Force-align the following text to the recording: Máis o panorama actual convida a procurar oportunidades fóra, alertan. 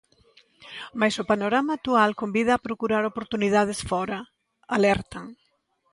Máis 0.99 1.15
o 1.21 1.27
panorama 1.31 1.71
actual 1.77 2.11
convida 2.21 2.51
a 2.55 2.63
procurar 2.67 3.03
oportunidades 3.11 3.79
fóra, 3.89 4.19
alertan. 4.77 5.25